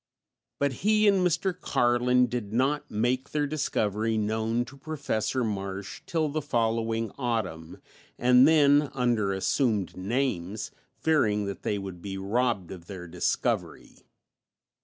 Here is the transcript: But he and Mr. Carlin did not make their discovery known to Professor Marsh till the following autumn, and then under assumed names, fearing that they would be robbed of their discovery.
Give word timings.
But 0.57 0.73
he 0.81 1.07
and 1.07 1.19
Mr. 1.23 1.53
Carlin 1.55 2.25
did 2.25 2.51
not 2.51 2.89
make 2.89 3.29
their 3.29 3.45
discovery 3.45 4.17
known 4.17 4.65
to 4.65 4.75
Professor 4.75 5.43
Marsh 5.43 6.01
till 6.07 6.27
the 6.27 6.41
following 6.41 7.11
autumn, 7.19 7.79
and 8.17 8.47
then 8.47 8.89
under 8.95 9.31
assumed 9.31 9.95
names, 9.95 10.71
fearing 10.97 11.45
that 11.45 11.61
they 11.61 11.77
would 11.77 12.01
be 12.01 12.17
robbed 12.17 12.71
of 12.71 12.87
their 12.87 13.07
discovery. 13.07 13.97